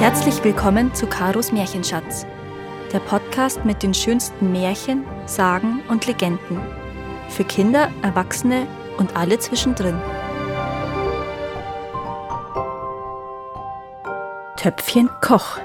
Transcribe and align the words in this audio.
Herzlich 0.00 0.42
willkommen 0.42 0.94
zu 0.94 1.06
Karos 1.06 1.52
Märchenschatz, 1.52 2.24
der 2.90 3.00
Podcast 3.00 3.66
mit 3.66 3.82
den 3.82 3.92
schönsten 3.92 4.50
Märchen, 4.50 5.04
Sagen 5.26 5.82
und 5.90 6.06
Legenden. 6.06 6.58
Für 7.28 7.44
Kinder, 7.44 7.92
Erwachsene 8.00 8.66
und 8.96 9.14
alle 9.14 9.38
zwischendrin. 9.38 10.00
Töpfchen 14.56 15.10
Koch. 15.20 15.58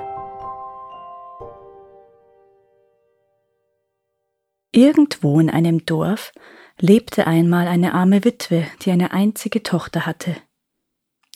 Irgendwo 4.74 5.40
in 5.40 5.50
einem 5.50 5.86
Dorf 5.86 6.34
lebte 6.78 7.26
einmal 7.26 7.70
eine 7.70 7.94
arme 7.94 8.26
Witwe, 8.26 8.68
die 8.82 8.92
eine 8.92 9.14
einzige 9.14 9.64
Tochter 9.64 10.06
hatte. 10.06 10.36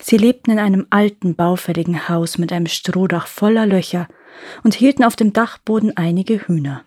Sie 0.02 0.18
lebten 0.18 0.52
in 0.52 0.60
einem 0.60 0.88
alten, 0.90 1.36
baufälligen 1.36 2.08
Haus 2.08 2.38
mit 2.38 2.54
einem 2.54 2.68
Strohdach 2.68 3.28
voller 3.28 3.66
Löcher 3.66 4.08
und 4.64 4.74
hielten 4.74 5.04
auf 5.04 5.16
dem 5.16 5.34
Dachboden 5.34 5.96
einige 5.98 6.48
Hühner. 6.48 6.86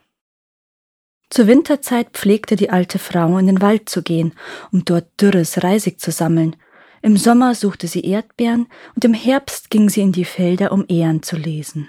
Zur 1.28 1.46
Winterzeit 1.46 2.10
pflegte 2.12 2.56
die 2.56 2.70
alte 2.70 2.98
Frau 2.98 3.38
in 3.38 3.46
den 3.46 3.62
Wald 3.62 3.88
zu 3.88 4.02
gehen, 4.02 4.34
um 4.70 4.84
dort 4.84 5.08
dürres 5.20 5.62
Reisig 5.62 6.00
zu 6.00 6.10
sammeln. 6.10 6.56
Im 7.00 7.16
Sommer 7.16 7.54
suchte 7.54 7.86
sie 7.86 8.04
Erdbeeren 8.04 8.66
und 8.94 9.04
im 9.04 9.14
Herbst 9.14 9.70
ging 9.70 9.88
sie 9.88 10.02
in 10.02 10.12
die 10.12 10.26
Felder, 10.26 10.72
um 10.72 10.84
Ähren 10.88 11.22
zu 11.22 11.36
lesen. 11.36 11.88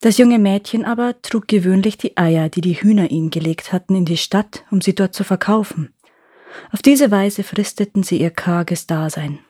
Das 0.00 0.16
junge 0.16 0.38
Mädchen 0.38 0.84
aber 0.84 1.20
trug 1.22 1.48
gewöhnlich 1.48 1.98
die 1.98 2.16
Eier, 2.16 2.48
die 2.48 2.60
die 2.60 2.80
Hühner 2.80 3.10
ihnen 3.10 3.30
gelegt 3.30 3.72
hatten, 3.72 3.94
in 3.96 4.04
die 4.04 4.16
Stadt, 4.16 4.64
um 4.70 4.80
sie 4.80 4.94
dort 4.94 5.14
zu 5.14 5.24
verkaufen. 5.24 5.92
Auf 6.70 6.82
diese 6.82 7.10
Weise 7.10 7.42
fristeten 7.42 8.02
sie 8.02 8.20
ihr 8.20 8.30
karges 8.30 8.86
Dasein. 8.86 9.40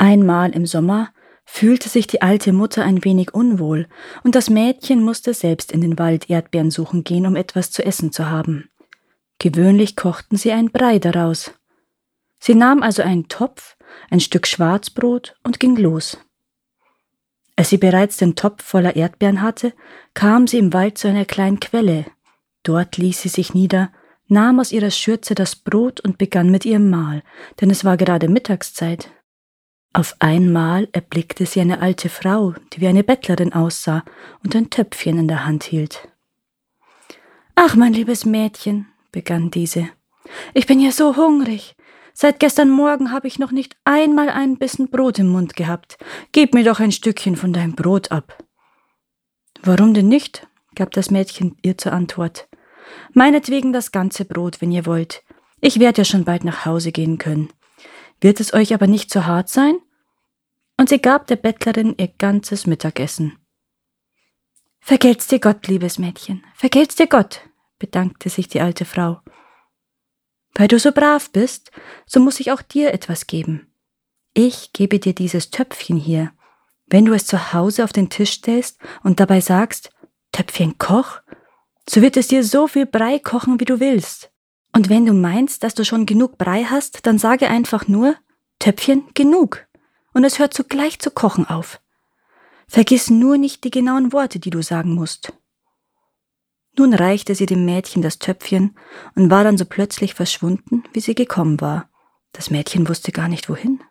Einmal 0.00 0.52
im 0.52 0.64
Sommer 0.64 1.10
fühlte 1.44 1.90
sich 1.90 2.06
die 2.06 2.22
alte 2.22 2.54
Mutter 2.54 2.84
ein 2.84 3.04
wenig 3.04 3.34
unwohl, 3.34 3.86
und 4.24 4.34
das 4.34 4.48
Mädchen 4.48 5.04
musste 5.04 5.34
selbst 5.34 5.72
in 5.72 5.82
den 5.82 5.98
Wald 5.98 6.30
Erdbeeren 6.30 6.70
suchen 6.70 7.04
gehen, 7.04 7.26
um 7.26 7.36
etwas 7.36 7.70
zu 7.70 7.84
essen 7.84 8.10
zu 8.10 8.30
haben. 8.30 8.70
Gewöhnlich 9.38 9.96
kochten 9.96 10.38
sie 10.38 10.52
ein 10.52 10.70
Brei 10.70 10.98
daraus. 10.98 11.52
Sie 12.38 12.54
nahm 12.54 12.82
also 12.82 13.02
einen 13.02 13.28
Topf, 13.28 13.76
ein 14.10 14.20
Stück 14.20 14.46
Schwarzbrot 14.46 15.36
und 15.42 15.60
ging 15.60 15.76
los. 15.76 16.16
Als 17.54 17.68
sie 17.68 17.76
bereits 17.76 18.16
den 18.16 18.36
Topf 18.36 18.64
voller 18.64 18.96
Erdbeeren 18.96 19.42
hatte, 19.42 19.74
kam 20.14 20.46
sie 20.46 20.56
im 20.56 20.72
Wald 20.72 20.96
zu 20.96 21.08
einer 21.08 21.26
kleinen 21.26 21.60
Quelle. 21.60 22.06
Dort 22.62 22.96
ließ 22.96 23.20
sie 23.20 23.28
sich 23.28 23.52
nieder, 23.52 23.92
nahm 24.28 24.60
aus 24.60 24.72
ihrer 24.72 24.90
Schürze 24.90 25.34
das 25.34 25.56
Brot 25.56 26.00
und 26.00 26.16
begann 26.16 26.50
mit 26.50 26.64
ihrem 26.64 26.88
Mahl, 26.88 27.22
denn 27.60 27.68
es 27.68 27.84
war 27.84 27.98
gerade 27.98 28.28
Mittagszeit. 28.28 29.10
Auf 29.92 30.14
einmal 30.20 30.88
erblickte 30.92 31.46
sie 31.46 31.60
eine 31.60 31.80
alte 31.80 32.08
Frau, 32.08 32.54
die 32.72 32.80
wie 32.80 32.86
eine 32.86 33.02
Bettlerin 33.02 33.52
aussah 33.52 34.04
und 34.44 34.54
ein 34.54 34.70
Töpfchen 34.70 35.18
in 35.18 35.28
der 35.28 35.44
Hand 35.44 35.64
hielt. 35.64 36.08
Ach, 37.56 37.74
mein 37.74 37.92
liebes 37.92 38.24
Mädchen, 38.24 38.86
begann 39.10 39.50
diese, 39.50 39.90
ich 40.54 40.66
bin 40.66 40.80
ja 40.80 40.92
so 40.92 41.16
hungrig. 41.16 41.76
Seit 42.12 42.40
gestern 42.40 42.70
Morgen 42.70 43.12
habe 43.12 43.28
ich 43.28 43.38
noch 43.38 43.50
nicht 43.50 43.76
einmal 43.84 44.28
einen 44.28 44.58
Bissen 44.58 44.90
Brot 44.90 45.18
im 45.18 45.28
Mund 45.28 45.56
gehabt. 45.56 45.96
Gib 46.32 46.54
mir 46.54 46.64
doch 46.64 46.80
ein 46.80 46.92
Stückchen 46.92 47.36
von 47.36 47.52
deinem 47.52 47.74
Brot 47.74 48.12
ab. 48.12 48.44
Warum 49.62 49.94
denn 49.94 50.08
nicht? 50.08 50.46
gab 50.74 50.92
das 50.92 51.10
Mädchen 51.10 51.56
ihr 51.62 51.78
zur 51.78 51.92
Antwort. 51.92 52.48
Meinetwegen 53.12 53.72
das 53.72 53.92
ganze 53.92 54.24
Brot, 54.24 54.60
wenn 54.60 54.72
ihr 54.72 54.86
wollt. 54.86 55.22
Ich 55.60 55.78
werde 55.80 55.98
ja 56.02 56.04
schon 56.04 56.24
bald 56.24 56.44
nach 56.44 56.64
Hause 56.64 56.92
gehen 56.92 57.18
können. 57.18 57.50
Wird 58.20 58.40
es 58.40 58.52
euch 58.52 58.74
aber 58.74 58.86
nicht 58.86 59.10
zu 59.10 59.26
hart 59.26 59.48
sein? 59.48 59.78
Und 60.76 60.88
sie 60.88 61.00
gab 61.00 61.26
der 61.26 61.36
Bettlerin 61.36 61.94
ihr 61.98 62.08
ganzes 62.08 62.66
Mittagessen. 62.66 63.38
Vergelt's 64.80 65.26
dir 65.26 65.40
Gott, 65.40 65.66
liebes 65.66 65.98
Mädchen, 65.98 66.44
vergelt's 66.54 66.96
dir 66.96 67.06
Gott, 67.06 67.42
bedankte 67.78 68.30
sich 68.30 68.48
die 68.48 68.60
alte 68.60 68.84
Frau. 68.84 69.20
Weil 70.54 70.68
du 70.68 70.78
so 70.78 70.92
brav 70.92 71.30
bist, 71.30 71.70
so 72.06 72.18
muss 72.18 72.40
ich 72.40 72.50
auch 72.50 72.62
dir 72.62 72.92
etwas 72.92 73.26
geben. 73.26 73.72
Ich 74.34 74.72
gebe 74.72 74.98
dir 74.98 75.14
dieses 75.14 75.50
Töpfchen 75.50 75.96
hier. 75.96 76.32
Wenn 76.86 77.04
du 77.04 77.12
es 77.12 77.26
zu 77.26 77.52
Hause 77.52 77.84
auf 77.84 77.92
den 77.92 78.10
Tisch 78.10 78.32
stellst 78.32 78.80
und 79.02 79.20
dabei 79.20 79.40
sagst, 79.40 79.90
Töpfchen 80.32 80.78
koch, 80.78 81.20
so 81.88 82.02
wird 82.02 82.16
es 82.16 82.28
dir 82.28 82.42
so 82.42 82.66
viel 82.66 82.86
Brei 82.86 83.18
kochen, 83.18 83.60
wie 83.60 83.64
du 83.64 83.80
willst. 83.80 84.32
Und 84.72 84.88
wenn 84.88 85.06
du 85.06 85.12
meinst, 85.12 85.64
dass 85.64 85.74
du 85.74 85.84
schon 85.84 86.06
genug 86.06 86.38
Brei 86.38 86.64
hast, 86.64 87.06
dann 87.06 87.18
sage 87.18 87.48
einfach 87.48 87.88
nur 87.88 88.16
Töpfchen 88.58 89.04
genug. 89.14 89.66
Und 90.12 90.24
es 90.24 90.38
hört 90.38 90.54
sogleich 90.54 90.98
zu 90.98 91.10
kochen 91.10 91.46
auf. 91.46 91.80
Vergiss 92.68 93.10
nur 93.10 93.36
nicht 93.36 93.64
die 93.64 93.70
genauen 93.70 94.12
Worte, 94.12 94.38
die 94.38 94.50
du 94.50 94.62
sagen 94.62 94.94
musst. 94.94 95.32
Nun 96.78 96.94
reichte 96.94 97.34
sie 97.34 97.46
dem 97.46 97.64
Mädchen 97.64 98.00
das 98.00 98.18
Töpfchen 98.18 98.76
und 99.16 99.30
war 99.30 99.42
dann 99.42 99.58
so 99.58 99.64
plötzlich 99.64 100.14
verschwunden, 100.14 100.84
wie 100.92 101.00
sie 101.00 101.14
gekommen 101.14 101.60
war. 101.60 101.90
Das 102.32 102.50
Mädchen 102.50 102.88
wusste 102.88 103.10
gar 103.10 103.28
nicht 103.28 103.48
wohin. 103.48 103.82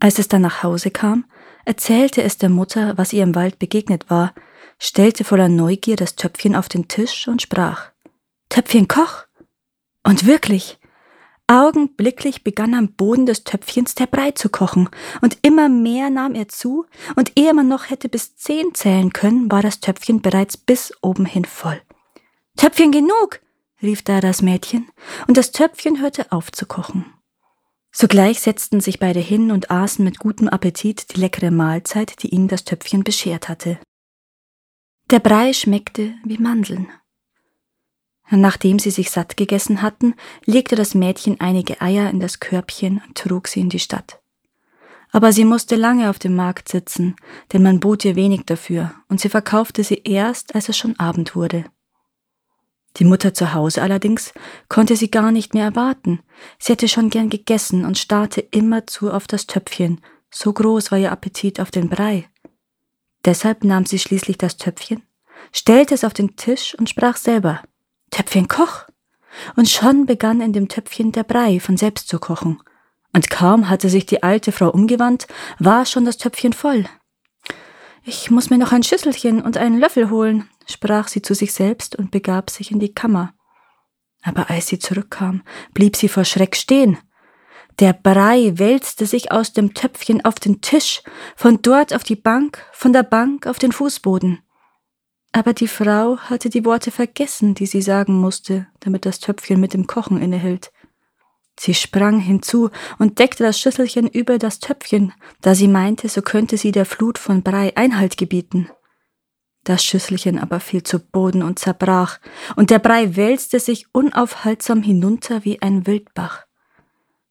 Als 0.00 0.18
es 0.18 0.28
dann 0.28 0.42
nach 0.42 0.62
Hause 0.62 0.90
kam, 0.90 1.24
erzählte 1.64 2.22
es 2.22 2.38
der 2.38 2.50
Mutter, 2.50 2.96
was 2.98 3.12
ihr 3.12 3.22
im 3.22 3.34
Wald 3.34 3.58
begegnet 3.58 4.10
war, 4.10 4.34
stellte 4.78 5.24
voller 5.24 5.48
Neugier 5.48 5.96
das 5.96 6.14
Töpfchen 6.14 6.54
auf 6.54 6.68
den 6.68 6.88
Tisch 6.88 7.26
und 7.26 7.42
sprach 7.42 7.90
Töpfchen 8.48 8.86
koch. 8.86 9.24
Und 10.08 10.24
wirklich, 10.24 10.78
augenblicklich 11.48 12.42
begann 12.42 12.72
am 12.72 12.94
Boden 12.94 13.26
des 13.26 13.44
Töpfchens 13.44 13.94
der 13.94 14.06
Brei 14.06 14.30
zu 14.30 14.48
kochen, 14.48 14.88
und 15.20 15.36
immer 15.42 15.68
mehr 15.68 16.08
nahm 16.08 16.34
er 16.34 16.48
zu, 16.48 16.86
und 17.14 17.32
ehe 17.38 17.52
man 17.52 17.68
noch 17.68 17.90
hätte 17.90 18.08
bis 18.08 18.34
zehn 18.34 18.74
zählen 18.74 19.12
können, 19.12 19.52
war 19.52 19.60
das 19.60 19.80
Töpfchen 19.80 20.22
bereits 20.22 20.56
bis 20.56 20.94
oben 21.02 21.26
hin 21.26 21.44
voll. 21.44 21.78
Töpfchen 22.56 22.90
genug, 22.90 23.40
rief 23.82 24.00
da 24.00 24.22
das 24.22 24.40
Mädchen, 24.40 24.88
und 25.26 25.36
das 25.36 25.52
Töpfchen 25.52 26.00
hörte 26.00 26.32
auf 26.32 26.52
zu 26.52 26.64
kochen. 26.64 27.04
Sogleich 27.92 28.40
setzten 28.40 28.80
sich 28.80 28.98
beide 28.98 29.20
hin 29.20 29.50
und 29.50 29.70
aßen 29.70 30.02
mit 30.02 30.18
gutem 30.20 30.48
Appetit 30.48 31.14
die 31.14 31.20
leckere 31.20 31.50
Mahlzeit, 31.50 32.22
die 32.22 32.28
ihnen 32.28 32.48
das 32.48 32.64
Töpfchen 32.64 33.04
beschert 33.04 33.50
hatte. 33.50 33.78
Der 35.10 35.20
Brei 35.20 35.52
schmeckte 35.52 36.14
wie 36.24 36.38
Mandeln. 36.38 36.88
Nachdem 38.30 38.78
sie 38.78 38.90
sich 38.90 39.10
satt 39.10 39.36
gegessen 39.36 39.80
hatten, 39.80 40.14
legte 40.44 40.76
das 40.76 40.94
Mädchen 40.94 41.40
einige 41.40 41.80
Eier 41.80 42.10
in 42.10 42.20
das 42.20 42.40
Körbchen 42.40 43.02
und 43.06 43.16
trug 43.16 43.48
sie 43.48 43.60
in 43.60 43.70
die 43.70 43.78
Stadt. 43.78 44.20
Aber 45.10 45.32
sie 45.32 45.46
musste 45.46 45.76
lange 45.76 46.10
auf 46.10 46.18
dem 46.18 46.36
Markt 46.36 46.68
sitzen, 46.68 47.16
denn 47.52 47.62
man 47.62 47.80
bot 47.80 48.04
ihr 48.04 48.16
wenig 48.16 48.44
dafür, 48.44 48.94
und 49.08 49.20
sie 49.20 49.30
verkaufte 49.30 49.82
sie 49.82 50.02
erst, 50.04 50.54
als 50.54 50.68
es 50.68 50.76
schon 50.76 50.98
Abend 50.98 51.34
wurde. 51.34 51.64
Die 52.98 53.04
Mutter 53.04 53.32
zu 53.32 53.54
Hause 53.54 53.80
allerdings 53.80 54.34
konnte 54.68 54.96
sie 54.96 55.10
gar 55.10 55.32
nicht 55.32 55.54
mehr 55.54 55.64
erwarten. 55.64 56.20
Sie 56.58 56.72
hätte 56.72 56.88
schon 56.88 57.10
gern 57.10 57.30
gegessen 57.30 57.84
und 57.84 57.96
starrte 57.96 58.40
immerzu 58.40 59.10
auf 59.10 59.26
das 59.26 59.46
Töpfchen, 59.46 60.00
so 60.30 60.52
groß 60.52 60.90
war 60.90 60.98
ihr 60.98 61.12
Appetit 61.12 61.60
auf 61.60 61.70
den 61.70 61.88
Brei. 61.88 62.28
Deshalb 63.24 63.64
nahm 63.64 63.86
sie 63.86 63.98
schließlich 63.98 64.36
das 64.36 64.56
Töpfchen, 64.56 65.02
stellte 65.52 65.94
es 65.94 66.04
auf 66.04 66.12
den 66.12 66.36
Tisch 66.36 66.74
und 66.78 66.90
sprach 66.90 67.16
selber 67.16 67.62
Töpfchen 68.10 68.48
koch. 68.48 68.84
Und 69.56 69.68
schon 69.68 70.06
begann 70.06 70.40
in 70.40 70.52
dem 70.52 70.68
Töpfchen 70.68 71.12
der 71.12 71.22
Brei 71.22 71.60
von 71.60 71.76
selbst 71.76 72.08
zu 72.08 72.18
kochen. 72.18 72.60
Und 73.12 73.30
kaum 73.30 73.68
hatte 73.68 73.88
sich 73.88 74.06
die 74.06 74.22
alte 74.22 74.52
Frau 74.52 74.70
umgewandt, 74.70 75.26
war 75.58 75.86
schon 75.86 76.04
das 76.04 76.18
Töpfchen 76.18 76.52
voll. 76.52 76.86
Ich 78.04 78.30
muss 78.30 78.50
mir 78.50 78.58
noch 78.58 78.72
ein 78.72 78.82
Schüsselchen 78.82 79.42
und 79.42 79.56
einen 79.56 79.78
Löffel 79.78 80.10
holen, 80.10 80.48
sprach 80.66 81.08
sie 81.08 81.22
zu 81.22 81.34
sich 81.34 81.52
selbst 81.52 81.96
und 81.96 82.10
begab 82.10 82.50
sich 82.50 82.70
in 82.70 82.80
die 82.80 82.94
Kammer. 82.94 83.34
Aber 84.22 84.50
als 84.50 84.66
sie 84.66 84.78
zurückkam, 84.78 85.42
blieb 85.74 85.96
sie 85.96 86.08
vor 86.08 86.24
Schreck 86.24 86.56
stehen. 86.56 86.98
Der 87.78 87.92
Brei 87.92 88.52
wälzte 88.56 89.06
sich 89.06 89.30
aus 89.30 89.52
dem 89.52 89.74
Töpfchen 89.74 90.24
auf 90.24 90.36
den 90.36 90.60
Tisch, 90.60 91.02
von 91.36 91.62
dort 91.62 91.94
auf 91.94 92.02
die 92.02 92.16
Bank, 92.16 92.64
von 92.72 92.92
der 92.92 93.04
Bank 93.04 93.46
auf 93.46 93.58
den 93.58 93.72
Fußboden. 93.72 94.40
Aber 95.32 95.52
die 95.52 95.68
Frau 95.68 96.18
hatte 96.18 96.48
die 96.48 96.64
Worte 96.64 96.90
vergessen, 96.90 97.54
die 97.54 97.66
sie 97.66 97.82
sagen 97.82 98.14
musste, 98.14 98.66
damit 98.80 99.04
das 99.04 99.20
Töpfchen 99.20 99.60
mit 99.60 99.74
dem 99.74 99.86
Kochen 99.86 100.20
innehält. 100.20 100.72
Sie 101.58 101.74
sprang 101.74 102.20
hinzu 102.20 102.70
und 102.98 103.18
deckte 103.18 103.42
das 103.42 103.58
Schüsselchen 103.58 104.06
über 104.06 104.38
das 104.38 104.60
Töpfchen, 104.60 105.12
da 105.40 105.54
sie 105.54 105.68
meinte, 105.68 106.08
so 106.08 106.22
könnte 106.22 106.56
sie 106.56 106.72
der 106.72 106.86
Flut 106.86 107.18
von 107.18 107.42
Brei 107.42 107.76
Einhalt 107.76 108.16
gebieten. 108.16 108.70
Das 109.64 109.84
Schüsselchen 109.84 110.38
aber 110.38 110.60
fiel 110.60 110.82
zu 110.82 111.00
Boden 111.00 111.42
und 111.42 111.58
zerbrach, 111.58 112.20
und 112.56 112.70
der 112.70 112.78
Brei 112.78 113.16
wälzte 113.16 113.58
sich 113.60 113.86
unaufhaltsam 113.92 114.82
hinunter 114.82 115.44
wie 115.44 115.60
ein 115.60 115.86
Wildbach. 115.86 116.46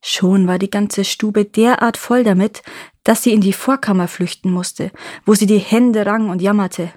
Schon 0.01 0.45
war 0.45 0.59
die 0.59 0.69
ganze 0.69 1.03
Stube 1.03 1.45
derart 1.45 1.97
voll 1.97 2.23
damit, 2.23 2.61
dass 3.03 3.23
sie 3.23 3.33
in 3.33 3.41
die 3.41 3.53
Vorkammer 3.53 4.07
flüchten 4.07 4.51
musste, 4.51 4.91
wo 5.25 5.33
sie 5.33 5.47
die 5.47 5.57
Hände 5.57 6.05
rang 6.05 6.29
und 6.29 6.41
jammerte. 6.41 6.91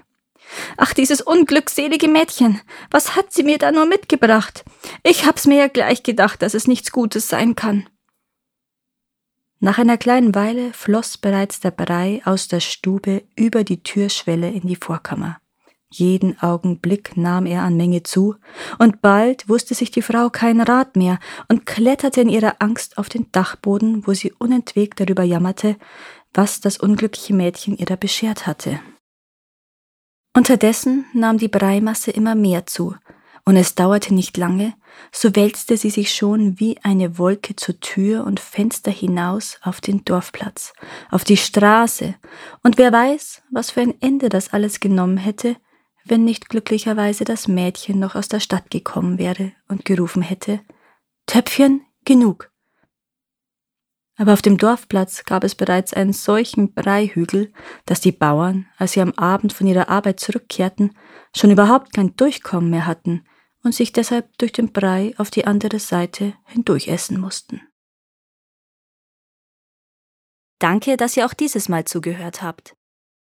Ach, 0.77 0.93
dieses 0.93 1.21
unglückselige 1.21 2.07
Mädchen. 2.07 2.61
Was 2.89 3.15
hat 3.15 3.31
sie 3.31 3.43
mir 3.43 3.57
da 3.57 3.71
nur 3.71 3.85
mitgebracht? 3.85 4.63
Ich 5.03 5.25
hab's 5.25 5.47
mir 5.47 5.57
ja 5.57 5.67
gleich 5.67 6.03
gedacht, 6.03 6.41
dass 6.41 6.53
es 6.53 6.67
nichts 6.67 6.91
Gutes 6.91 7.27
sein 7.27 7.55
kann. 7.55 7.87
Nach 9.59 9.77
einer 9.77 9.97
kleinen 9.97 10.33
Weile 10.33 10.73
floss 10.73 11.17
bereits 11.17 11.59
der 11.59 11.69
Brei 11.69 12.21
aus 12.25 12.47
der 12.47 12.61
Stube 12.61 13.23
über 13.35 13.63
die 13.63 13.83
Türschwelle 13.83 14.49
in 14.49 14.61
die 14.67 14.75
Vorkammer. 14.75 15.37
Jeden 15.93 16.41
Augenblick 16.41 17.17
nahm 17.17 17.45
er 17.45 17.63
an 17.63 17.75
Menge 17.75 18.01
zu, 18.01 18.35
und 18.79 19.01
bald 19.01 19.49
wusste 19.49 19.75
sich 19.75 19.91
die 19.91 20.01
Frau 20.01 20.29
kein 20.29 20.61
Rat 20.61 20.95
mehr 20.95 21.19
und 21.49 21.65
kletterte 21.65 22.21
in 22.21 22.29
ihrer 22.29 22.55
Angst 22.59 22.97
auf 22.97 23.09
den 23.09 23.31
Dachboden, 23.31 24.07
wo 24.07 24.13
sie 24.13 24.31
unentwegt 24.31 25.01
darüber 25.01 25.23
jammerte, 25.23 25.75
was 26.33 26.61
das 26.61 26.77
unglückliche 26.77 27.33
Mädchen 27.33 27.77
ihr 27.77 27.85
da 27.85 27.97
beschert 27.97 28.47
hatte. 28.47 28.79
Unterdessen 30.33 31.05
nahm 31.13 31.37
die 31.37 31.49
Breimasse 31.49 32.11
immer 32.11 32.35
mehr 32.35 32.65
zu, 32.65 32.95
und 33.43 33.57
es 33.57 33.75
dauerte 33.75 34.13
nicht 34.13 34.37
lange, 34.37 34.73
so 35.11 35.35
wälzte 35.35 35.75
sie 35.75 35.89
sich 35.89 36.13
schon 36.13 36.59
wie 36.59 36.77
eine 36.83 37.17
Wolke 37.17 37.55
zur 37.55 37.79
Tür 37.79 38.23
und 38.25 38.39
Fenster 38.39 38.91
hinaus 38.91 39.59
auf 39.61 39.81
den 39.81 40.05
Dorfplatz, 40.05 40.73
auf 41.09 41.23
die 41.23 41.37
Straße, 41.37 42.15
und 42.63 42.77
wer 42.77 42.93
weiß, 42.93 43.41
was 43.51 43.71
für 43.71 43.81
ein 43.81 43.95
Ende 43.99 44.29
das 44.29 44.53
alles 44.53 44.79
genommen 44.79 45.17
hätte, 45.17 45.57
wenn 46.05 46.23
nicht 46.23 46.49
glücklicherweise 46.49 47.25
das 47.25 47.47
Mädchen 47.47 47.99
noch 47.99 48.15
aus 48.15 48.27
der 48.27 48.39
Stadt 48.39 48.69
gekommen 48.69 49.17
wäre 49.17 49.51
und 49.67 49.85
gerufen 49.85 50.21
hätte 50.21 50.61
Töpfchen 51.25 51.81
genug. 52.05 52.50
Aber 54.21 54.33
auf 54.33 54.43
dem 54.43 54.59
Dorfplatz 54.59 55.23
gab 55.25 55.43
es 55.43 55.55
bereits 55.55 55.95
einen 55.95 56.13
solchen 56.13 56.75
Breihügel, 56.75 57.51
dass 57.87 58.01
die 58.01 58.11
Bauern, 58.11 58.67
als 58.77 58.91
sie 58.91 59.01
am 59.01 59.13
Abend 59.13 59.51
von 59.51 59.65
ihrer 59.65 59.89
Arbeit 59.89 60.19
zurückkehrten, 60.19 60.95
schon 61.35 61.49
überhaupt 61.49 61.91
kein 61.91 62.15
Durchkommen 62.15 62.69
mehr 62.69 62.85
hatten 62.85 63.25
und 63.63 63.73
sich 63.73 63.93
deshalb 63.93 64.37
durch 64.37 64.51
den 64.51 64.71
Brei 64.71 65.15
auf 65.17 65.31
die 65.31 65.47
andere 65.47 65.79
Seite 65.79 66.35
hindurchessen 66.45 67.19
mussten. 67.19 67.61
Danke, 70.59 70.97
dass 70.97 71.17
ihr 71.17 71.25
auch 71.25 71.33
dieses 71.33 71.67
Mal 71.67 71.85
zugehört 71.85 72.43
habt. 72.43 72.75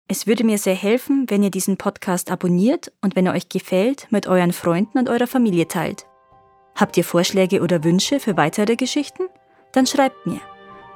Es 0.07 0.29
würde 0.29 0.45
mir 0.45 0.59
sehr 0.59 0.77
helfen, 0.77 1.29
wenn 1.29 1.43
ihr 1.43 1.51
diesen 1.51 1.77
Podcast 1.77 2.31
abonniert 2.31 2.93
und 3.01 3.17
wenn 3.17 3.27
er 3.27 3.33
euch 3.33 3.49
gefällt, 3.49 4.07
mit 4.13 4.29
euren 4.29 4.53
Freunden 4.53 4.99
und 4.99 5.09
eurer 5.09 5.27
Familie 5.27 5.67
teilt. 5.67 6.07
Habt 6.77 6.97
ihr 6.97 7.05
Vorschläge 7.05 7.63
oder 7.63 7.83
Wünsche 7.83 8.21
für 8.21 8.37
weitere 8.37 8.77
Geschichten? 8.77 9.25
Dann 9.73 9.89
schreibt 9.89 10.25
mir. 10.25 10.41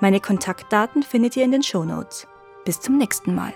Meine 0.01 0.21
Kontaktdaten 0.21 1.03
findet 1.03 1.37
ihr 1.37 1.45
in 1.45 1.53
den 1.53 1.63
Show 1.63 1.85
Notes. 1.85 2.27
Bis 2.65 2.81
zum 2.81 2.99
nächsten 2.99 3.35
Mal. 3.35 3.53